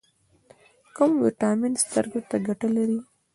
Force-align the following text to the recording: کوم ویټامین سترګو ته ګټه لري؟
کوم 0.95 1.11
ویټامین 1.23 1.73
سترګو 1.83 2.19
ته 2.29 2.35
ګټه 2.47 2.67
لري؟ 2.75 2.99